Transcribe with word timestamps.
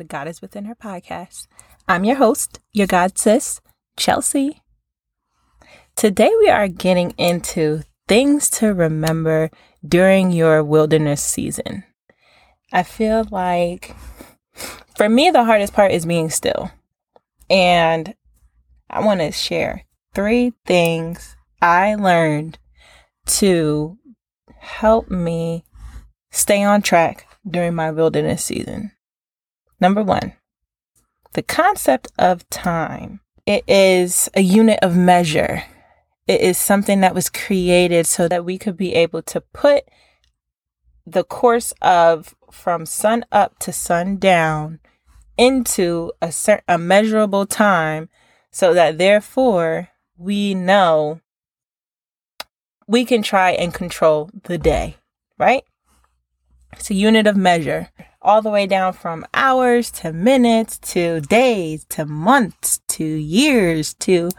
the 0.00 0.04
Goddess 0.04 0.40
Within 0.40 0.64
Her 0.64 0.74
podcast. 0.74 1.46
I'm 1.86 2.04
your 2.04 2.16
host, 2.16 2.58
your 2.72 2.86
God 2.86 3.18
sis, 3.18 3.60
Chelsea. 3.98 4.62
Today 5.94 6.30
we 6.38 6.48
are 6.48 6.68
getting 6.68 7.10
into 7.18 7.82
things 8.08 8.48
to 8.50 8.72
remember 8.72 9.50
during 9.86 10.30
your 10.30 10.64
wilderness 10.64 11.22
season. 11.22 11.84
I 12.72 12.82
feel 12.82 13.26
like 13.30 13.94
for 14.96 15.06
me, 15.06 15.28
the 15.30 15.44
hardest 15.44 15.74
part 15.74 15.92
is 15.92 16.06
being 16.06 16.30
still. 16.30 16.70
And 17.50 18.14
I 18.88 19.04
want 19.04 19.20
to 19.20 19.32
share 19.32 19.84
three 20.14 20.54
things 20.64 21.36
I 21.60 21.94
learned 21.94 22.58
to 23.26 23.98
help 24.60 25.10
me 25.10 25.66
stay 26.30 26.64
on 26.64 26.80
track 26.80 27.26
during 27.46 27.74
my 27.74 27.90
wilderness 27.90 28.42
season. 28.42 28.92
Number 29.80 30.02
one, 30.02 30.34
the 31.32 31.42
concept 31.42 32.08
of 32.18 32.48
time. 32.50 33.20
It 33.46 33.64
is 33.66 34.28
a 34.34 34.42
unit 34.42 34.78
of 34.82 34.96
measure. 34.96 35.64
It 36.26 36.40
is 36.40 36.58
something 36.58 37.00
that 37.00 37.14
was 37.14 37.30
created 37.30 38.06
so 38.06 38.28
that 38.28 38.44
we 38.44 38.58
could 38.58 38.76
be 38.76 38.94
able 38.94 39.22
to 39.22 39.40
put 39.40 39.84
the 41.06 41.24
course 41.24 41.72
of 41.80 42.34
from 42.52 42.84
sun 42.86 43.24
up 43.32 43.58
to 43.60 43.72
sun 43.72 44.18
down 44.18 44.80
into 45.36 46.12
a 46.20 46.30
certain 46.30 46.64
a 46.68 46.78
measurable 46.78 47.46
time 47.46 48.08
so 48.50 48.74
that 48.74 48.98
therefore 48.98 49.88
we 50.16 50.52
know 50.54 51.20
we 52.86 53.04
can 53.04 53.22
try 53.22 53.52
and 53.52 53.72
control 53.72 54.30
the 54.44 54.58
day, 54.58 54.96
right? 55.38 55.64
It's 56.72 56.90
a 56.90 56.94
unit 56.94 57.26
of 57.26 57.36
measure, 57.36 57.88
all 58.22 58.42
the 58.42 58.50
way 58.50 58.66
down 58.66 58.92
from 58.92 59.24
hours 59.32 59.90
to 59.90 60.12
minutes 60.12 60.78
to 60.78 61.20
days 61.22 61.84
to 61.90 62.04
months 62.04 62.80
to 62.88 63.04
years 63.04 63.94
to 63.94 64.30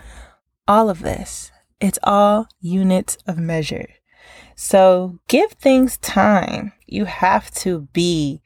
all 0.68 0.90
of 0.90 1.02
this. 1.02 1.52
It's 1.80 2.00
all 2.04 2.48
units 2.60 3.18
of 3.26 3.38
measure. 3.38 3.88
So 4.56 5.20
give 5.28 5.54
things 5.54 5.98
time. 5.98 6.74
You 6.86 7.06
have 7.06 7.52
to 7.56 7.88
be 7.94 8.42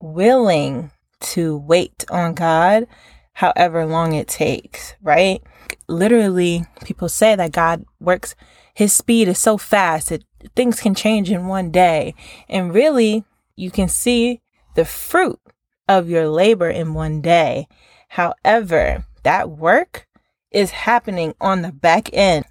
willing 0.00 0.92
to 1.20 1.56
wait 1.56 2.04
on 2.10 2.34
God 2.34 2.86
however 3.34 3.86
long 3.86 4.12
it 4.12 4.28
takes, 4.28 4.94
right? 5.02 5.42
Literally, 5.88 6.66
people 6.84 7.08
say 7.08 7.34
that 7.34 7.52
God 7.52 7.84
works, 7.98 8.34
his 8.74 8.92
speed 8.92 9.28
is 9.28 9.38
so 9.38 9.56
fast, 9.56 10.10
that 10.10 10.22
things 10.54 10.80
can 10.80 10.94
change 10.94 11.30
in 11.30 11.46
one 11.46 11.70
day. 11.70 12.14
And 12.48 12.72
really, 12.72 13.24
you 13.60 13.70
can 13.70 13.88
see 13.88 14.40
the 14.74 14.84
fruit 14.84 15.40
of 15.88 16.08
your 16.08 16.28
labor 16.28 16.68
in 16.68 16.94
one 16.94 17.20
day. 17.20 17.68
However, 18.08 19.04
that 19.22 19.50
work 19.50 20.06
is 20.50 20.70
happening 20.70 21.34
on 21.40 21.62
the 21.62 21.72
back 21.72 22.10
end. 22.12 22.44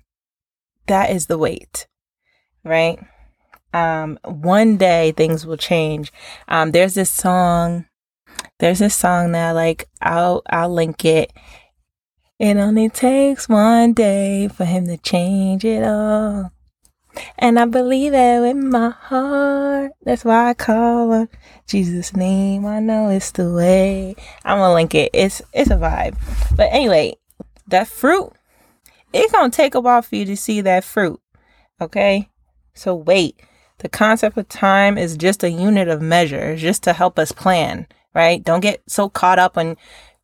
That 0.88 1.10
is 1.10 1.28
the 1.28 1.38
wait, 1.38 1.88
right? 2.64 3.00
Um, 3.74 4.18
one 4.24 4.78
day 4.78 5.12
things 5.12 5.46
will 5.46 5.58
change. 5.58 6.12
Um, 6.48 6.72
there's 6.72 6.96
this 6.96 7.12
song 7.12 7.86
there's 8.60 8.82
a 8.82 8.90
song 8.90 9.32
that 9.32 9.52
like 9.52 9.88
I'll 10.02 10.42
I'll 10.50 10.74
link 10.74 11.06
it. 11.06 11.32
It 12.40 12.58
only 12.58 12.90
takes 12.90 13.50
one 13.50 13.94
day 13.94 14.48
for 14.48 14.66
him 14.66 14.88
to 14.88 14.98
change 14.98 15.66
it 15.66 15.84
all. 15.84 16.52
And 17.38 17.60
I 17.60 17.66
believe 17.66 18.14
it 18.14 18.42
with 18.42 18.58
my 18.58 18.90
heart. 18.90 19.92
That's 20.04 20.24
why 20.24 20.50
I 20.50 20.54
call 20.54 21.12
on 21.12 21.30
Jesus' 21.68 22.16
name. 22.16 22.66
I 22.66 22.80
know 22.80 23.10
it's 23.10 23.32
the 23.32 23.52
way. 23.52 24.16
I'm 24.44 24.58
gonna 24.60 24.74
link 24.74 24.96
it. 24.96 25.10
It's 25.14 25.42
it's 25.54 25.72
a 25.72 25.76
vibe. 25.76 26.18
But 26.56 26.70
anyway, 26.72 27.16
that 27.68 27.88
fruit, 27.88 28.32
it's 29.14 29.32
gonna 29.32 29.50
take 29.50 29.76
a 29.76 29.80
while 29.80 30.02
for 30.02 30.16
you 30.16 30.26
to 30.26 30.38
see 30.38 30.62
that 30.62 30.84
fruit. 30.84 31.20
Okay? 31.82 32.30
So 32.74 32.96
wait. 32.96 33.40
The 33.80 33.90
concept 33.90 34.38
of 34.38 34.50
time 34.50 34.98
is 34.98 35.16
just 35.16 35.44
a 35.44 35.50
unit 35.50 35.88
of 35.88 36.02
measure, 36.02 36.58
just 36.58 36.84
to 36.84 36.94
help 36.94 37.18
us 37.18 37.32
plan 37.32 37.88
right? 38.14 38.44
Don't 38.44 38.60
get 38.60 38.82
so 38.88 39.10
caught 39.10 39.40
up 39.40 39.58
on 39.58 39.78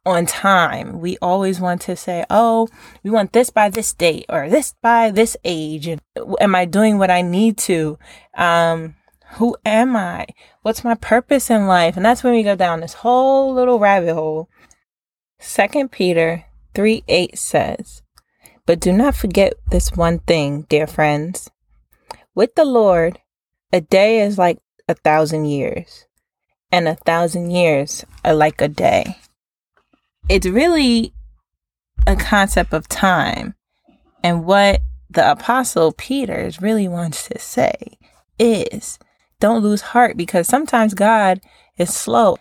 on 0.06 0.26
time. 0.26 1.00
We 1.00 1.18
always 1.22 1.60
want 1.60 1.82
to 1.82 1.96
say, 1.96 2.26
"Oh, 2.30 2.68
we 3.04 3.10
want 3.10 3.34
this 3.34 3.50
by 3.50 3.70
this 3.70 3.94
date 3.94 4.26
or 4.30 4.50
this 4.50 4.76
by 4.82 5.12
this 5.12 5.36
age." 5.44 5.88
And 5.88 6.02
am 6.40 6.56
I 6.56 6.66
doing 6.66 6.98
what 6.98 7.12
I 7.12 7.22
need 7.22 7.58
to? 7.70 7.98
Um, 8.36 8.96
who 9.36 9.58
am 9.66 9.96
I? 9.96 10.28
What's 10.62 10.84
my 10.84 10.96
purpose 10.96 11.50
in 11.50 11.68
life? 11.68 11.98
And 11.98 12.06
that's 12.06 12.24
when 12.24 12.34
we 12.34 12.44
go 12.44 12.56
down 12.56 12.80
this 12.80 12.94
whole 12.96 13.54
little 13.54 13.80
rabbit 13.80 14.14
hole. 14.14 14.50
Second 15.40 15.92
Peter 15.92 16.46
3 16.74 17.04
8 17.08 17.38
says, 17.38 18.02
But 18.66 18.80
do 18.80 18.92
not 18.92 19.16
forget 19.16 19.54
this 19.70 19.92
one 19.92 20.20
thing, 20.20 20.66
dear 20.70 20.88
friends. 20.88 21.50
With 22.34 22.56
the 22.56 22.66
Lord, 22.66 23.20
a 23.72 23.82
day 23.82 24.22
is 24.22 24.38
like 24.38 24.60
a 24.88 24.94
thousand 24.94 25.46
years, 25.46 26.06
and 26.72 26.88
a 26.88 26.96
thousand 26.96 27.52
years 27.52 28.06
are 28.24 28.34
like 28.34 28.62
a 28.62 28.68
day. 28.68 29.18
It's 30.28 30.48
really 30.48 31.14
a 32.08 32.16
concept 32.16 32.74
of 32.74 32.88
time. 32.88 33.54
And 34.24 34.46
what 34.46 34.82
the 35.10 35.30
apostle 35.30 35.92
Peter 35.92 36.50
really 36.60 36.88
wants 36.88 37.28
to 37.28 37.38
say 37.38 37.98
is 38.40 38.98
don't 39.40 39.62
lose 39.62 39.82
heart 39.82 40.18
because 40.18 40.48
sometimes 40.48 40.94
God 40.96 41.42
is 41.78 41.94
slow 41.94 42.38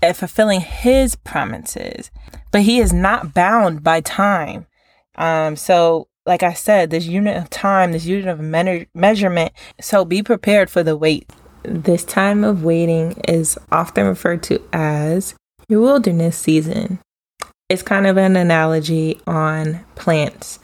at 0.00 0.16
fulfilling 0.16 0.60
his 0.60 1.14
promises, 1.14 2.10
but 2.50 2.62
he 2.62 2.78
is 2.78 2.92
not 2.92 3.34
bound 3.34 3.82
by 3.82 4.00
time. 4.00 4.66
Um, 5.16 5.56
so 5.56 6.08
like 6.24 6.42
I 6.42 6.54
said, 6.54 6.88
this 6.88 7.06
unit 7.06 7.36
of 7.36 7.50
time, 7.50 7.92
this 7.92 8.06
unit 8.06 8.28
of 8.28 8.40
me- 8.40 8.86
measurement. 8.94 9.52
So 9.80 10.04
be 10.06 10.22
prepared 10.22 10.70
for 10.70 10.82
the 10.82 10.96
wait. 10.96 11.30
This 11.64 12.04
time 12.04 12.44
of 12.44 12.64
waiting 12.64 13.20
is 13.28 13.58
often 13.70 14.06
referred 14.06 14.42
to 14.44 14.62
as 14.72 15.34
your 15.68 15.80
wilderness 15.80 16.36
season. 16.36 16.98
It's 17.68 17.82
kind 17.82 18.06
of 18.06 18.16
an 18.16 18.36
analogy 18.36 19.20
on 19.26 19.80
plants. 19.94 20.58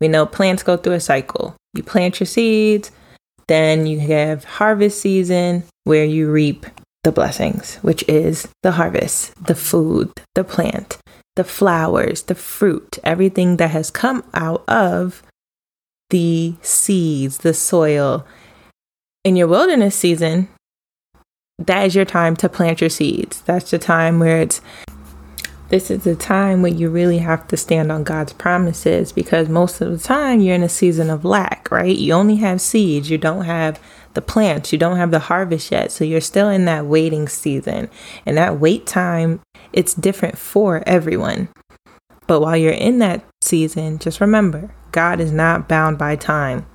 We 0.00 0.08
know 0.08 0.26
plants 0.26 0.62
go 0.62 0.76
through 0.76 0.94
a 0.94 1.00
cycle. 1.00 1.56
You 1.74 1.82
plant 1.82 2.20
your 2.20 2.26
seeds, 2.26 2.90
then 3.48 3.86
you 3.86 4.00
have 4.00 4.44
harvest 4.44 5.00
season 5.00 5.64
where 5.84 6.04
you 6.04 6.30
reap 6.30 6.66
the 7.04 7.12
blessings, 7.12 7.76
which 7.76 8.04
is 8.08 8.48
the 8.62 8.72
harvest, 8.72 9.32
the 9.44 9.54
food, 9.54 10.12
the 10.34 10.44
plant, 10.44 10.98
the 11.36 11.44
flowers, 11.44 12.22
the 12.22 12.34
fruit, 12.34 12.98
everything 13.02 13.56
that 13.56 13.70
has 13.70 13.90
come 13.90 14.22
out 14.34 14.62
of 14.68 15.22
the 16.10 16.54
seeds, 16.60 17.38
the 17.38 17.54
soil, 17.54 18.26
in 19.24 19.36
your 19.36 19.48
wilderness 19.48 19.96
season, 19.96 20.48
that 21.66 21.86
is 21.86 21.94
your 21.94 22.04
time 22.04 22.36
to 22.36 22.48
plant 22.48 22.80
your 22.80 22.90
seeds. 22.90 23.42
That's 23.42 23.70
the 23.70 23.78
time 23.78 24.18
where 24.18 24.40
it's 24.40 24.60
this 25.72 25.90
is 25.90 26.04
the 26.04 26.14
time 26.14 26.60
where 26.60 26.70
you 26.70 26.90
really 26.90 27.16
have 27.16 27.48
to 27.48 27.56
stand 27.56 27.90
on 27.90 28.04
God's 28.04 28.34
promises 28.34 29.10
because 29.10 29.48
most 29.48 29.80
of 29.80 29.90
the 29.90 29.96
time 29.96 30.42
you're 30.42 30.54
in 30.54 30.62
a 30.62 30.68
season 30.68 31.08
of 31.08 31.24
lack, 31.24 31.70
right? 31.70 31.96
You 31.96 32.12
only 32.12 32.36
have 32.36 32.60
seeds, 32.60 33.08
you 33.08 33.16
don't 33.16 33.46
have 33.46 33.80
the 34.12 34.20
plants, 34.20 34.70
you 34.70 34.78
don't 34.78 34.98
have 34.98 35.10
the 35.10 35.18
harvest 35.18 35.72
yet. 35.72 35.90
So 35.90 36.04
you're 36.04 36.20
still 36.20 36.50
in 36.50 36.66
that 36.66 36.84
waiting 36.84 37.26
season. 37.26 37.88
And 38.26 38.36
that 38.36 38.60
wait 38.60 38.86
time, 38.86 39.40
it's 39.72 39.94
different 39.94 40.36
for 40.36 40.82
everyone. 40.86 41.48
But 42.26 42.40
while 42.40 42.56
you're 42.56 42.72
in 42.72 42.98
that 42.98 43.24
season, 43.40 43.98
just 43.98 44.20
remember 44.20 44.74
God 44.90 45.20
is 45.20 45.32
not 45.32 45.70
bound 45.70 45.96
by 45.96 46.16
time. 46.16 46.66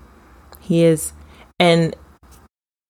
He 0.59 0.83
is, 0.83 1.13
and 1.59 1.95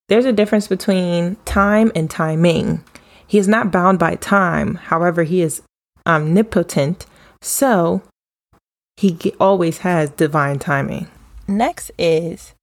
there's 0.07 0.25
a 0.25 0.33
difference 0.33 0.67
between 0.67 1.35
time 1.45 1.91
and 1.95 2.09
timing. 2.09 2.83
He 3.25 3.37
is 3.37 3.47
not 3.47 3.71
bound 3.71 3.99
by 3.99 4.15
time. 4.15 4.75
However, 4.75 5.23
he 5.23 5.41
is 5.41 5.61
omnipotent. 6.05 7.05
So 7.41 8.01
he 8.95 9.33
always 9.39 9.79
has 9.79 10.09
divine 10.11 10.59
timing. 10.59 11.07
Next 11.47 11.91
is 11.97 12.53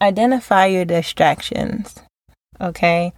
identify 0.00 0.66
your 0.66 0.84
distractions. 0.84 1.96
Okay. 2.60 3.12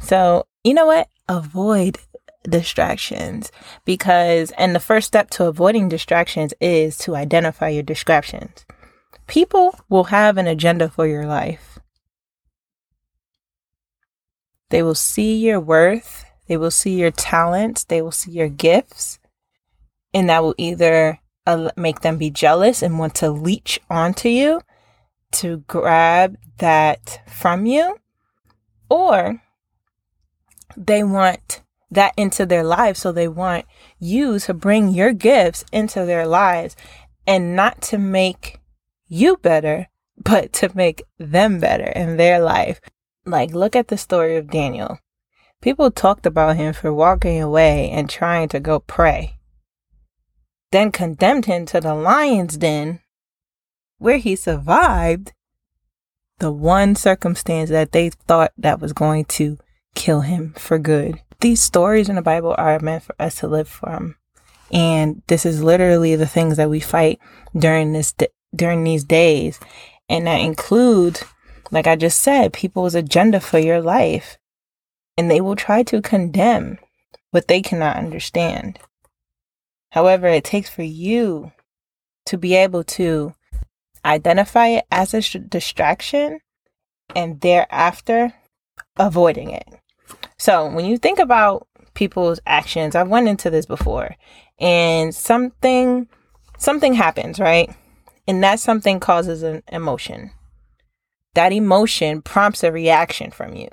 So, 0.00 0.44
you 0.64 0.74
know 0.74 0.86
what? 0.86 1.08
Avoid 1.28 1.98
distractions 2.44 3.52
because, 3.84 4.52
and 4.52 4.74
the 4.74 4.80
first 4.80 5.06
step 5.06 5.28
to 5.30 5.46
avoiding 5.46 5.88
distractions 5.88 6.54
is 6.60 6.96
to 6.98 7.16
identify 7.16 7.68
your 7.68 7.82
distractions. 7.82 8.64
People 9.26 9.78
will 9.88 10.04
have 10.04 10.38
an 10.38 10.46
agenda 10.46 10.88
for 10.88 11.06
your 11.06 11.26
life 11.26 11.69
they 14.70 14.82
will 14.82 14.94
see 14.94 15.36
your 15.36 15.60
worth, 15.60 16.24
they 16.48 16.56
will 16.56 16.70
see 16.70 16.98
your 16.98 17.10
talents, 17.10 17.84
they 17.84 18.02
will 18.02 18.12
see 18.12 18.32
your 18.32 18.48
gifts, 18.48 19.18
and 20.14 20.28
that 20.28 20.42
will 20.42 20.54
either 20.58 21.20
uh, 21.46 21.70
make 21.76 22.00
them 22.00 22.18
be 22.18 22.30
jealous 22.30 22.82
and 22.82 22.98
want 22.98 23.14
to 23.16 23.30
leech 23.30 23.80
onto 23.88 24.28
you 24.28 24.60
to 25.32 25.58
grab 25.68 26.36
that 26.58 27.20
from 27.26 27.66
you, 27.66 27.98
or 28.88 29.42
they 30.76 31.02
want 31.04 31.62
that 31.90 32.12
into 32.16 32.46
their 32.46 32.64
lives. 32.64 33.00
So 33.00 33.12
they 33.12 33.28
want 33.28 33.66
you 33.98 34.38
to 34.40 34.54
bring 34.54 34.90
your 34.90 35.12
gifts 35.12 35.64
into 35.72 36.04
their 36.04 36.26
lives 36.26 36.76
and 37.26 37.54
not 37.56 37.82
to 37.82 37.98
make 37.98 38.58
you 39.08 39.36
better, 39.36 39.88
but 40.16 40.52
to 40.54 40.70
make 40.74 41.02
them 41.18 41.60
better 41.60 41.86
in 41.86 42.16
their 42.16 42.40
life. 42.40 42.80
Like, 43.26 43.52
look 43.52 43.76
at 43.76 43.88
the 43.88 43.98
story 43.98 44.36
of 44.36 44.50
Daniel. 44.50 44.98
People 45.60 45.90
talked 45.90 46.24
about 46.24 46.56
him 46.56 46.72
for 46.72 46.92
walking 46.92 47.40
away 47.40 47.90
and 47.90 48.08
trying 48.08 48.48
to 48.48 48.60
go 48.60 48.80
pray, 48.80 49.36
then 50.72 50.90
condemned 50.90 51.44
him 51.44 51.66
to 51.66 51.80
the 51.80 51.94
lion's 51.94 52.56
den, 52.56 53.00
where 53.98 54.16
he 54.16 54.34
survived 54.36 55.32
the 56.38 56.50
one 56.50 56.96
circumstance 56.96 57.68
that 57.68 57.92
they 57.92 58.08
thought 58.08 58.52
that 58.56 58.80
was 58.80 58.94
going 58.94 59.26
to 59.26 59.58
kill 59.94 60.22
him 60.22 60.54
for 60.56 60.78
good. 60.78 61.20
These 61.40 61.62
stories 61.62 62.08
in 62.08 62.16
the 62.16 62.22
Bible 62.22 62.54
are 62.56 62.80
meant 62.80 63.02
for 63.02 63.14
us 63.18 63.36
to 63.36 63.46
live 63.46 63.68
from. 63.68 64.16
And 64.72 65.22
this 65.26 65.44
is 65.44 65.62
literally 65.62 66.16
the 66.16 66.26
things 66.26 66.56
that 66.56 66.70
we 66.70 66.80
fight 66.80 67.18
during 67.56 67.92
this 67.92 68.14
during 68.54 68.84
these 68.84 69.04
days. 69.04 69.60
And 70.08 70.26
that 70.26 70.40
includes, 70.40 71.24
like 71.70 71.86
I 71.86 71.96
just 71.96 72.20
said, 72.20 72.52
people's 72.52 72.94
agenda 72.94 73.40
for 73.40 73.58
your 73.58 73.80
life. 73.80 74.38
And 75.16 75.30
they 75.30 75.40
will 75.40 75.56
try 75.56 75.82
to 75.84 76.00
condemn 76.00 76.78
what 77.30 77.48
they 77.48 77.60
cannot 77.60 77.96
understand. 77.96 78.78
However, 79.90 80.26
it 80.28 80.44
takes 80.44 80.70
for 80.70 80.82
you 80.82 81.52
to 82.26 82.38
be 82.38 82.54
able 82.54 82.84
to 82.84 83.34
identify 84.04 84.68
it 84.68 84.86
as 84.90 85.14
a 85.14 85.38
distraction 85.38 86.40
and 87.14 87.40
thereafter 87.40 88.32
avoiding 88.96 89.50
it. 89.50 89.66
So, 90.38 90.72
when 90.72 90.84
you 90.86 90.96
think 90.96 91.18
about 91.18 91.66
people's 91.94 92.40
actions, 92.46 92.94
I've 92.94 93.08
went 93.08 93.28
into 93.28 93.50
this 93.50 93.66
before 93.66 94.16
and 94.58 95.14
something 95.14 96.08
something 96.58 96.94
happens, 96.94 97.38
right? 97.38 97.74
And 98.28 98.42
that 98.44 98.60
something 98.60 99.00
causes 99.00 99.42
an 99.42 99.62
emotion. 99.68 100.30
That 101.34 101.52
emotion 101.52 102.22
prompts 102.22 102.64
a 102.64 102.72
reaction 102.72 103.30
from 103.30 103.54
you. 103.54 103.68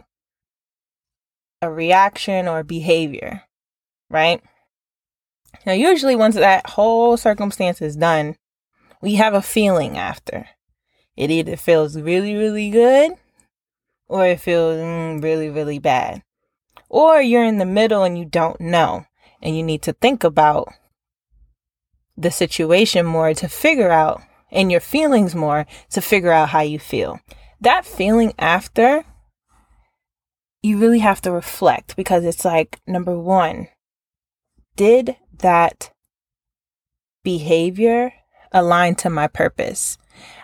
A 1.61 1.71
reaction 1.71 2.47
or 2.47 2.63
behavior, 2.63 3.43
right? 4.09 4.41
Now, 5.65 5.73
usually, 5.73 6.15
once 6.15 6.35
that 6.35 6.69
whole 6.71 7.17
circumstance 7.17 7.81
is 7.81 7.95
done, 7.95 8.37
we 9.01 9.15
have 9.15 9.33
a 9.33 9.41
feeling 9.41 9.97
after. 9.97 10.47
It 11.15 11.31
either 11.31 11.55
feels 11.55 11.99
really, 11.99 12.35
really 12.35 12.69
good 12.69 13.13
or 14.07 14.25
it 14.25 14.39
feels 14.39 14.77
mm, 14.77 15.21
really, 15.21 15.49
really 15.49 15.79
bad. 15.79 16.23
Or 16.89 17.21
you're 17.21 17.43
in 17.43 17.57
the 17.57 17.65
middle 17.65 18.03
and 18.03 18.17
you 18.17 18.25
don't 18.25 18.61
know 18.61 19.05
and 19.41 19.57
you 19.57 19.63
need 19.63 19.81
to 19.83 19.93
think 19.93 20.23
about 20.23 20.69
the 22.15 22.31
situation 22.31 23.05
more 23.05 23.33
to 23.33 23.47
figure 23.47 23.91
out 23.91 24.21
and 24.51 24.71
your 24.71 24.81
feelings 24.81 25.35
more 25.35 25.67
to 25.91 26.01
figure 26.01 26.31
out 26.31 26.49
how 26.49 26.61
you 26.61 26.79
feel. 26.79 27.19
That 27.61 27.85
feeling 27.85 28.33
after, 28.37 29.03
you 30.61 30.77
really 30.77 30.99
have 30.99 31.21
to 31.21 31.31
reflect 31.31 31.95
because 31.95 32.23
it's 32.23 32.45
like, 32.45 32.79
number 32.85 33.17
one, 33.17 33.67
did 34.75 35.15
that 35.39 35.91
behavior 37.23 38.13
align 38.51 38.95
to 38.95 39.09
my 39.09 39.27
purpose. 39.27 39.97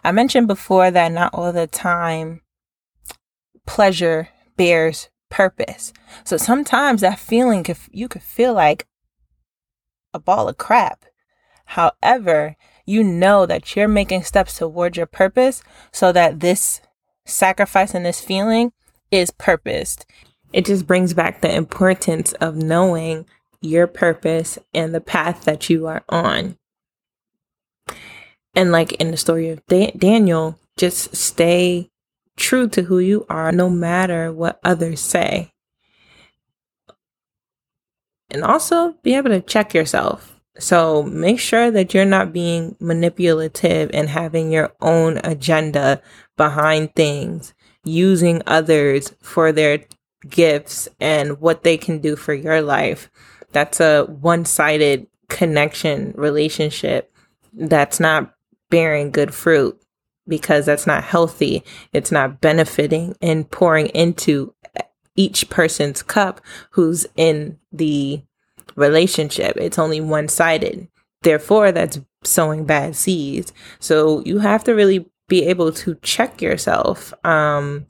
I 0.03 0.11
mentioned 0.11 0.47
before 0.47 0.91
that 0.91 1.11
not 1.11 1.33
all 1.33 1.53
the 1.53 1.67
time 1.67 2.41
pleasure 3.65 4.29
bears 4.57 5.09
purpose. 5.29 5.93
So 6.23 6.37
sometimes 6.37 7.01
that 7.01 7.19
feeling 7.19 7.65
you 7.91 8.07
could 8.07 8.21
feel 8.21 8.53
like 8.53 8.87
a 10.13 10.19
ball 10.19 10.49
of 10.49 10.57
crap. 10.57 11.05
However, 11.65 12.55
you 12.85 13.03
know 13.03 13.45
that 13.45 13.75
you're 13.75 13.87
making 13.87 14.23
steps 14.23 14.57
towards 14.57 14.97
your 14.97 15.05
purpose 15.05 15.63
so 15.91 16.11
that 16.11 16.41
this 16.41 16.81
sacrifice 17.25 17.93
and 17.93 18.05
this 18.05 18.21
feeling 18.21 18.71
is 19.11 19.31
purposed. 19.31 20.05
It 20.51 20.65
just 20.65 20.85
brings 20.85 21.13
back 21.13 21.41
the 21.41 21.53
importance 21.53 22.33
of 22.33 22.55
knowing 22.55 23.25
your 23.61 23.87
purpose 23.87 24.59
and 24.73 24.93
the 24.93 25.01
path 25.01 25.45
that 25.45 25.69
you 25.69 25.87
are 25.87 26.03
on. 26.09 26.57
And 28.55 28.71
like 28.71 28.93
in 28.93 29.11
the 29.11 29.17
story 29.17 29.49
of 29.49 29.65
da- 29.65 29.91
Daniel, 29.97 30.59
just 30.77 31.15
stay 31.15 31.89
true 32.35 32.67
to 32.69 32.83
who 32.83 32.99
you 32.99 33.25
are 33.29 33.51
no 33.51 33.69
matter 33.69 34.31
what 34.31 34.59
others 34.63 34.99
say. 34.99 35.51
And 38.29 38.43
also 38.43 38.93
be 39.03 39.15
able 39.15 39.29
to 39.29 39.41
check 39.41 39.73
yourself. 39.73 40.32
So 40.59 41.03
make 41.03 41.39
sure 41.39 41.71
that 41.71 41.93
you're 41.93 42.05
not 42.05 42.31
being 42.31 42.75
manipulative 42.79 43.89
and 43.93 44.09
having 44.09 44.51
your 44.51 44.73
own 44.81 45.19
agenda 45.23 46.01
behind 46.37 46.93
things, 46.95 47.53
using 47.83 48.41
others 48.45 49.13
for 49.21 49.51
their 49.51 49.79
gifts 50.29 50.87
and 50.99 51.39
what 51.41 51.63
they 51.63 51.77
can 51.77 51.99
do 51.99 52.15
for 52.15 52.33
your 52.33 52.61
life. 52.61 53.09
That's 53.51 53.79
a 53.79 54.03
one 54.05 54.45
sided 54.45 55.07
connection 55.27 56.13
relationship 56.15 57.11
that's 57.53 57.99
not 57.99 58.33
bearing 58.69 59.11
good 59.11 59.33
fruit 59.33 59.79
because 60.27 60.65
that's 60.65 60.87
not 60.87 61.03
healthy. 61.03 61.63
It's 61.91 62.11
not 62.11 62.41
benefiting 62.41 63.15
and 63.21 63.49
pouring 63.49 63.87
into 63.87 64.53
each 65.15 65.49
person's 65.49 66.01
cup 66.01 66.41
who's 66.71 67.05
in 67.15 67.59
the 67.71 68.23
relationship. 68.75 69.57
It's 69.57 69.79
only 69.79 70.01
one 70.01 70.27
sided. 70.27 70.87
Therefore, 71.21 71.71
that's 71.71 71.99
sowing 72.23 72.65
bad 72.65 72.95
seeds. 72.95 73.53
So 73.79 74.21
you 74.25 74.39
have 74.39 74.63
to 74.65 74.73
really 74.73 75.09
be 75.27 75.45
able 75.45 75.71
to 75.71 75.95
check 76.01 76.41
yourself 76.41 77.13
um, 77.25 77.87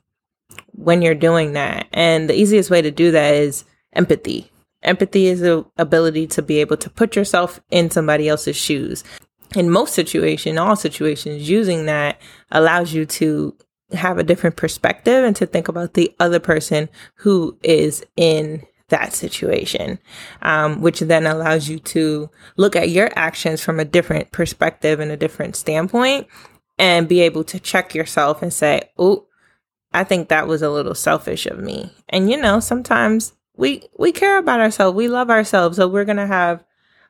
when 0.71 1.01
you're 1.01 1.15
doing 1.15 1.53
that. 1.53 1.87
And 1.93 2.29
the 2.29 2.39
easiest 2.39 2.69
way 2.69 2.81
to 2.81 2.91
do 2.91 3.11
that 3.11 3.33
is 3.33 3.65
empathy. 3.93 4.51
Empathy 4.83 5.27
is 5.27 5.39
the 5.39 5.65
ability 5.77 6.27
to 6.27 6.41
be 6.41 6.59
able 6.59 6.77
to 6.77 6.89
put 6.89 7.15
yourself 7.15 7.61
in 7.71 7.89
somebody 7.89 8.27
else's 8.27 8.55
shoes 8.55 9.03
in 9.55 9.69
most 9.69 9.93
situations, 9.93 10.57
all 10.57 10.75
situations, 10.75 11.49
using 11.49 11.85
that 11.85 12.19
allows 12.51 12.93
you 12.93 13.05
to 13.05 13.55
have 13.91 14.17
a 14.17 14.23
different 14.23 14.55
perspective 14.55 15.23
and 15.23 15.35
to 15.35 15.45
think 15.45 15.67
about 15.67 15.93
the 15.93 16.13
other 16.19 16.39
person 16.39 16.89
who 17.15 17.57
is 17.61 18.03
in 18.15 18.65
that 18.93 19.13
situation, 19.13 19.97
um, 20.43 20.81
which 20.81 20.99
then 20.99 21.25
allows 21.25 21.67
you 21.67 21.79
to 21.79 22.29
look 22.57 22.75
at 22.75 22.89
your 22.89 23.09
actions 23.15 23.59
from 23.59 23.79
a 23.79 23.85
different 23.85 24.31
perspective 24.31 24.99
and 24.99 25.11
a 25.11 25.17
different 25.17 25.55
standpoint 25.55 26.27
and 26.77 27.07
be 27.07 27.21
able 27.21 27.43
to 27.43 27.59
check 27.59 27.95
yourself 27.95 28.43
and 28.43 28.53
say, 28.53 28.83
oh, 28.99 29.25
I 29.93 30.03
think 30.03 30.29
that 30.29 30.47
was 30.47 30.61
a 30.61 30.69
little 30.69 30.93
selfish 30.93 31.47
of 31.47 31.57
me. 31.59 31.91
And 32.07 32.29
you 32.29 32.37
know, 32.37 32.59
sometimes 32.59 33.33
we 33.55 33.83
we 33.97 34.11
care 34.11 34.37
about 34.37 34.59
ourselves, 34.59 34.95
we 34.95 35.07
love 35.07 35.31
ourselves, 35.31 35.77
so 35.77 35.87
we're 35.87 36.05
gonna 36.05 36.27
have 36.27 36.63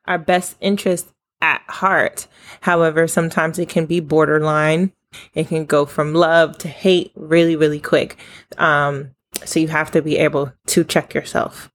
our 0.06 0.18
best 0.18 0.56
interest 0.62 1.14
at 1.42 1.62
heart. 1.68 2.28
However, 2.62 3.10
sometimes 3.10 3.60
it 3.60 3.68
can 3.68 3.86
be 3.86 4.00
borderline. 4.00 4.94
It 5.34 5.50
can 5.50 5.66
go 5.66 5.86
from 5.86 6.14
love 6.14 6.58
to 6.60 6.70
hate 6.70 7.12
really, 7.16 7.58
really 7.58 7.80
quick. 7.82 8.18
Um, 8.58 9.12
so 9.46 9.60
you 9.60 9.68
have 9.68 9.92
to 9.92 10.02
be 10.02 10.18
able 10.18 10.54
to 10.68 10.84
check 10.84 11.14
yourself. 11.14 11.73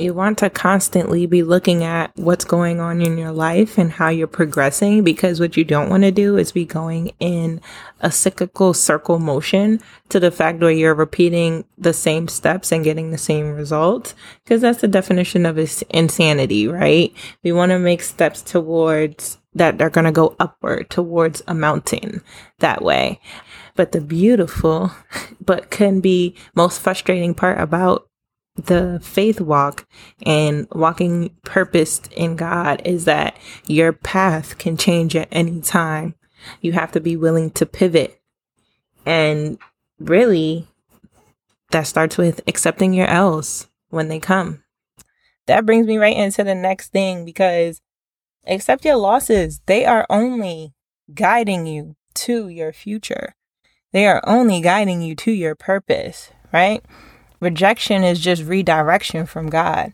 You 0.00 0.14
want 0.14 0.38
to 0.38 0.50
constantly 0.50 1.26
be 1.26 1.42
looking 1.42 1.84
at 1.84 2.12
what's 2.16 2.44
going 2.44 2.80
on 2.80 3.02
in 3.02 3.18
your 3.18 3.32
life 3.32 3.76
and 3.76 3.92
how 3.92 4.08
you're 4.08 4.26
progressing 4.26 5.04
because 5.04 5.40
what 5.40 5.56
you 5.56 5.64
don't 5.64 5.90
want 5.90 6.04
to 6.04 6.10
do 6.10 6.36
is 6.36 6.52
be 6.52 6.64
going 6.64 7.12
in 7.20 7.60
a 8.00 8.10
cyclical 8.10 8.72
circle 8.72 9.18
motion 9.18 9.80
to 10.08 10.18
the 10.18 10.30
fact 10.30 10.60
where 10.60 10.70
you're 10.70 10.94
repeating 10.94 11.64
the 11.76 11.92
same 11.92 12.28
steps 12.28 12.72
and 12.72 12.84
getting 12.84 13.10
the 13.10 13.18
same 13.18 13.52
results 13.52 14.14
because 14.44 14.62
that's 14.62 14.80
the 14.80 14.88
definition 14.88 15.44
of 15.44 15.58
insanity, 15.90 16.66
right? 16.66 17.12
We 17.44 17.52
want 17.52 17.70
to 17.70 17.78
make 17.78 18.02
steps 18.02 18.42
towards 18.42 19.38
that 19.54 19.82
are 19.82 19.90
going 19.90 20.04
to 20.04 20.12
go 20.12 20.36
upward 20.38 20.88
towards 20.90 21.42
a 21.46 21.54
mountain 21.54 22.22
that 22.60 22.82
way. 22.82 23.20
But 23.74 23.92
the 23.92 24.00
beautiful, 24.00 24.92
but 25.44 25.70
can 25.70 26.00
be 26.00 26.36
most 26.54 26.80
frustrating 26.80 27.34
part 27.34 27.60
about 27.60 28.09
the 28.56 29.00
faith 29.02 29.40
walk 29.40 29.86
and 30.24 30.66
walking 30.72 31.34
purposed 31.44 32.12
in 32.12 32.36
God 32.36 32.82
is 32.84 33.04
that 33.04 33.36
your 33.66 33.92
path 33.92 34.58
can 34.58 34.76
change 34.76 35.16
at 35.16 35.28
any 35.30 35.60
time. 35.60 36.14
You 36.60 36.72
have 36.72 36.92
to 36.92 37.00
be 37.00 37.16
willing 37.16 37.50
to 37.52 37.66
pivot. 37.66 38.20
And 39.06 39.58
really, 39.98 40.68
that 41.70 41.86
starts 41.86 42.18
with 42.18 42.40
accepting 42.46 42.92
your 42.92 43.06
L's 43.06 43.68
when 43.90 44.08
they 44.08 44.18
come. 44.20 44.62
That 45.46 45.66
brings 45.66 45.86
me 45.86 45.98
right 45.98 46.16
into 46.16 46.44
the 46.44 46.54
next 46.54 46.88
thing 46.88 47.24
because 47.24 47.80
accept 48.46 48.84
your 48.84 48.96
losses. 48.96 49.60
They 49.66 49.84
are 49.84 50.06
only 50.10 50.74
guiding 51.12 51.66
you 51.66 51.96
to 52.14 52.48
your 52.48 52.72
future, 52.72 53.34
they 53.92 54.06
are 54.06 54.22
only 54.26 54.60
guiding 54.60 55.02
you 55.02 55.14
to 55.16 55.32
your 55.32 55.54
purpose, 55.54 56.30
right? 56.52 56.84
Rejection 57.40 58.04
is 58.04 58.20
just 58.20 58.42
redirection 58.42 59.26
from 59.26 59.48
God. 59.48 59.92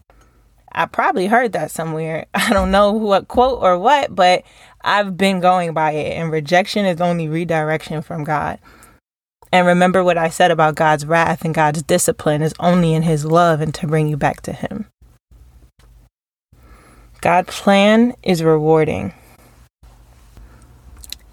I 0.73 0.87
probably 0.87 1.26
heard 1.26 1.53
that 1.53 1.71
somewhere. 1.71 2.26
I 2.35 2.53
don't 2.53 2.71
know 2.71 2.93
what 2.93 3.29
quote 3.29 3.62
or 3.62 3.79
what, 3.79 4.15
but 4.15 4.43
I've 4.83 5.17
been 5.17 5.41
going 5.41 5.73
by 5.73 5.93
it. 5.93 6.17
And 6.17 6.31
rejection 6.31 6.85
is 6.85 7.00
only 7.00 7.29
redirection 7.29 8.03
from 8.03 8.25
God. 8.25 8.59
And 9.53 9.67
remember 9.67 10.03
what 10.03 10.19
I 10.19 10.29
said 10.29 10.50
about 10.50 10.75
God's 10.75 11.07
wrath 11.07 11.45
and 11.45 11.55
God's 11.55 11.83
discipline 11.83 12.43
is 12.43 12.53
only 12.61 12.95
in 12.95 13.03
his 13.03 13.25
love 13.25 13.61
and 13.61 13.75
to 13.76 13.87
bring 13.87 14.09
you 14.09 14.17
back 14.17 14.43
to 14.43 14.53
him. 14.53 14.87
God's 17.21 17.59
plan 17.61 18.15
is 18.23 18.43
rewarding. 18.43 19.15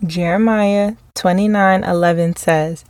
Jeremiah 0.05 0.93
29:11 1.15 2.36
says, 2.36 2.86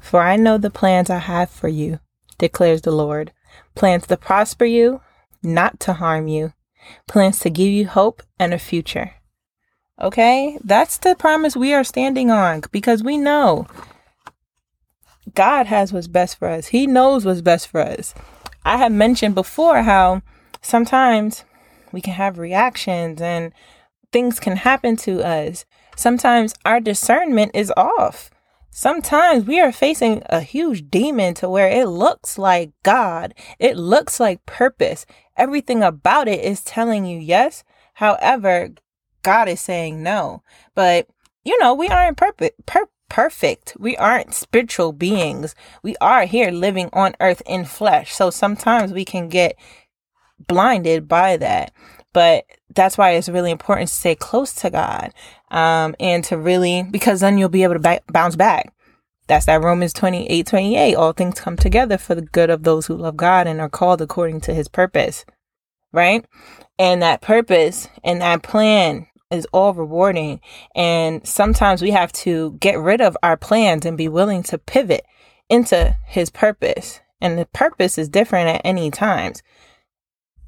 "For 0.00 0.20
I 0.20 0.36
know 0.36 0.58
the 0.58 0.70
plans 0.70 1.10
I 1.10 1.18
have 1.18 1.50
for 1.50 1.68
you," 1.68 1.98
declares 2.38 2.82
the 2.82 2.92
Lord, 2.92 3.32
plans 3.74 4.06
to 4.06 4.16
prosper 4.16 4.64
you, 4.64 5.00
not 5.42 5.78
to 5.80 5.94
harm 5.94 6.28
you, 6.28 6.52
plans 7.06 7.38
to 7.40 7.50
give 7.50 7.68
you 7.68 7.86
hope 7.86 8.22
and 8.38 8.54
a 8.54 8.58
future. 8.58 9.12
Okay? 10.00 10.58
That's 10.62 10.98
the 10.98 11.14
promise 11.16 11.56
we 11.56 11.74
are 11.74 11.84
standing 11.84 12.30
on 12.30 12.62
because 12.70 13.02
we 13.02 13.18
know 13.18 13.66
God 15.34 15.66
has 15.66 15.92
what's 15.92 16.06
best 16.06 16.38
for 16.38 16.48
us. 16.48 16.68
He 16.68 16.86
knows 16.86 17.24
what's 17.24 17.40
best 17.40 17.68
for 17.68 17.80
us. 17.80 18.14
I 18.64 18.76
have 18.76 18.92
mentioned 18.92 19.34
before 19.34 19.82
how 19.82 20.22
sometimes 20.62 21.44
we 21.92 22.00
can 22.00 22.14
have 22.14 22.38
reactions 22.38 23.20
and 23.20 23.52
things 24.12 24.40
can 24.40 24.56
happen 24.56 24.96
to 24.96 25.24
us. 25.24 25.64
Sometimes 25.96 26.54
our 26.64 26.80
discernment 26.80 27.52
is 27.54 27.72
off. 27.76 28.30
Sometimes 28.70 29.44
we 29.44 29.60
are 29.60 29.72
facing 29.72 30.22
a 30.26 30.40
huge 30.40 30.90
demon 30.90 31.34
to 31.34 31.48
where 31.48 31.68
it 31.68 31.86
looks 31.86 32.38
like 32.38 32.70
God, 32.82 33.34
it 33.58 33.76
looks 33.76 34.20
like 34.20 34.46
purpose. 34.46 35.06
Everything 35.36 35.82
about 35.82 36.28
it 36.28 36.44
is 36.44 36.62
telling 36.62 37.04
you 37.04 37.18
yes. 37.18 37.64
However, 37.94 38.70
God 39.22 39.48
is 39.48 39.60
saying 39.60 40.02
no. 40.02 40.42
But, 40.74 41.08
you 41.44 41.58
know, 41.58 41.74
we 41.74 41.88
aren't 41.88 42.16
perfect. 42.16 42.66
Per- 42.66 42.88
perfect. 43.08 43.76
We 43.78 43.96
aren't 43.96 44.34
spiritual 44.34 44.92
beings. 44.92 45.54
We 45.82 45.96
are 46.00 46.24
here 46.24 46.50
living 46.50 46.90
on 46.92 47.14
earth 47.20 47.42
in 47.46 47.64
flesh. 47.64 48.14
So 48.14 48.30
sometimes 48.30 48.92
we 48.92 49.04
can 49.04 49.28
get 49.28 49.56
blinded 50.46 51.08
by 51.08 51.36
that. 51.38 51.72
But 52.12 52.44
that's 52.74 52.98
why 52.98 53.12
it's 53.12 53.28
really 53.28 53.50
important 53.50 53.88
to 53.88 53.94
stay 53.94 54.14
close 54.14 54.52
to 54.54 54.70
God 54.70 55.12
um, 55.50 55.94
and 56.00 56.22
to 56.24 56.36
really, 56.36 56.82
because 56.82 57.20
then 57.20 57.38
you'll 57.38 57.48
be 57.48 57.62
able 57.62 57.74
to 57.74 57.80
back, 57.80 58.04
bounce 58.12 58.36
back. 58.36 58.72
That's 59.26 59.46
that 59.46 59.62
Romans 59.62 59.92
28 59.92 60.46
28. 60.46 60.94
All 60.94 61.12
things 61.12 61.40
come 61.40 61.56
together 61.56 61.98
for 61.98 62.14
the 62.14 62.22
good 62.22 62.50
of 62.50 62.62
those 62.62 62.86
who 62.86 62.96
love 62.96 63.16
God 63.16 63.46
and 63.46 63.60
are 63.60 63.68
called 63.68 64.00
according 64.00 64.40
to 64.42 64.54
his 64.54 64.68
purpose. 64.68 65.24
Right? 65.92 66.24
And 66.78 67.02
that 67.02 67.20
purpose 67.20 67.88
and 68.02 68.20
that 68.20 68.42
plan 68.42 69.06
is 69.30 69.46
all 69.52 69.74
rewarding. 69.74 70.40
And 70.74 71.26
sometimes 71.26 71.82
we 71.82 71.90
have 71.90 72.12
to 72.12 72.56
get 72.60 72.78
rid 72.78 73.00
of 73.00 73.16
our 73.22 73.36
plans 73.36 73.84
and 73.84 73.98
be 73.98 74.08
willing 74.08 74.42
to 74.44 74.58
pivot 74.58 75.04
into 75.48 75.96
his 76.06 76.30
purpose. 76.30 77.00
And 77.20 77.38
the 77.38 77.46
purpose 77.46 77.98
is 77.98 78.08
different 78.08 78.48
at 78.48 78.62
any 78.64 78.90
times. 78.90 79.42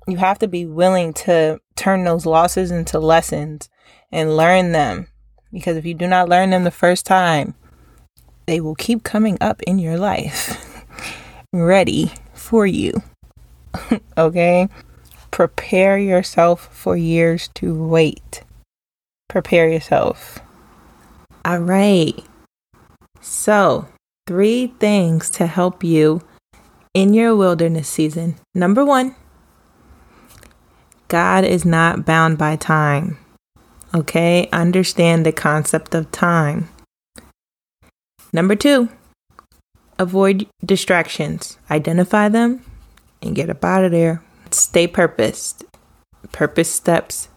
You 0.06 0.16
have 0.16 0.38
to 0.38 0.48
be 0.48 0.64
willing 0.64 1.12
to 1.14 1.60
turn 1.76 2.04
those 2.04 2.26
losses 2.26 2.70
into 2.70 2.98
lessons 2.98 3.68
and 4.12 4.36
learn 4.36 4.72
them. 4.72 5.06
Because 5.52 5.76
if 5.76 5.84
you 5.84 5.94
do 5.94 6.06
not 6.06 6.28
learn 6.28 6.50
them 6.50 6.64
the 6.64 6.70
first 6.70 7.06
time, 7.06 7.54
they 8.46 8.60
will 8.60 8.74
keep 8.74 9.02
coming 9.02 9.38
up 9.40 9.62
in 9.62 9.78
your 9.78 9.96
life, 9.96 10.84
ready 11.52 12.12
for 12.34 12.66
you. 12.66 13.02
okay? 14.18 14.68
Prepare 15.30 15.98
yourself 15.98 16.68
for 16.74 16.96
years 16.96 17.48
to 17.54 17.74
wait. 17.74 18.42
Prepare 19.28 19.68
yourself. 19.68 20.40
All 21.44 21.58
right. 21.60 22.24
So, 23.20 23.88
three 24.26 24.68
things 24.78 25.30
to 25.30 25.46
help 25.46 25.84
you 25.84 26.22
in 26.94 27.14
your 27.14 27.36
wilderness 27.36 27.88
season. 27.88 28.36
Number 28.54 28.84
one, 28.84 29.14
God 31.08 31.44
is 31.44 31.64
not 31.64 32.04
bound 32.04 32.38
by 32.38 32.56
time. 32.56 33.18
Okay, 33.92 34.48
understand 34.52 35.26
the 35.26 35.32
concept 35.32 35.96
of 35.96 36.12
time. 36.12 36.68
Number 38.32 38.54
two, 38.54 38.88
avoid 39.98 40.46
distractions. 40.64 41.58
Identify 41.70 42.28
them 42.28 42.64
and 43.20 43.34
get 43.34 43.50
up 43.50 43.64
out 43.64 43.84
of 43.84 43.90
there. 43.90 44.22
Stay 44.52 44.86
purposed. 44.86 45.64
Purpose 46.30 46.70
steps. 46.70 47.28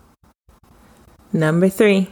Number 1.32 1.70
three, 1.70 2.12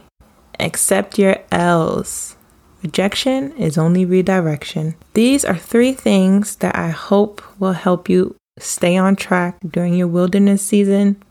accept 0.58 1.18
your 1.18 1.36
L's. 1.52 2.34
Rejection 2.82 3.52
is 3.52 3.78
only 3.78 4.04
redirection. 4.04 4.96
These 5.14 5.44
are 5.44 5.56
three 5.56 5.92
things 5.92 6.56
that 6.56 6.74
I 6.74 6.88
hope 6.88 7.40
will 7.60 7.74
help 7.74 8.08
you 8.08 8.34
stay 8.58 8.96
on 8.96 9.14
track 9.14 9.58
during 9.64 9.94
your 9.94 10.08
wilderness 10.08 10.62
season 10.62 11.22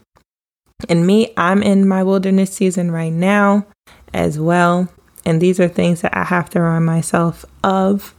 and 0.90 1.06
me, 1.06 1.34
I'm 1.38 1.64
in 1.64 1.88
my 1.88 2.04
wilderness 2.04 2.54
season 2.54 2.92
right 2.92 3.14
now 3.14 3.66
as 4.14 4.40
well. 4.40 4.88
And 5.26 5.42
these 5.42 5.60
are 5.60 5.68
things 5.68 6.02
that 6.02 6.16
I 6.16 6.24
have 6.24 6.50
to 6.52 6.62
remind 6.62 6.86
myself 6.86 7.46
of 7.64 8.16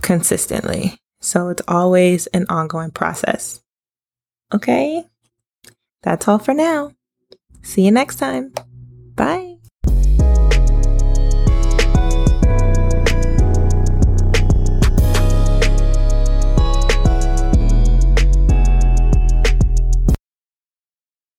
consistently. 0.00 0.96
So 1.20 1.48
it's 1.50 1.62
always 1.68 2.26
an 2.28 2.46
ongoing 2.48 2.90
process. 2.90 3.60
Okay? 4.52 5.04
That's 6.02 6.26
all 6.26 6.38
for 6.38 6.54
now. 6.54 6.92
See 7.62 7.84
you 7.84 7.90
next 7.90 8.16
time. 8.16 8.52
Bye. 9.14 9.51